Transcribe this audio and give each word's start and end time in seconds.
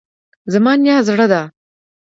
زما 0.53 0.73
نیا 0.81 0.97
زړه 1.07 1.25
ده 1.31 1.41